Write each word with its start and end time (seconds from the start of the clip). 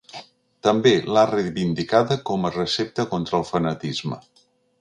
També 0.67 0.93
l’ha 1.15 1.25
reivindicada 1.33 2.19
com 2.31 2.49
a 2.49 2.53
recepta 2.57 3.09
contra 3.15 3.41
el 3.41 3.49
fanatisme. 3.55 4.19